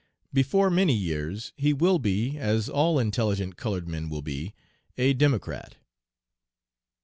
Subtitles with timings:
[0.33, 4.55] Before many years he will be, as all intelligent colored men will be,
[4.97, 5.75] a democrat."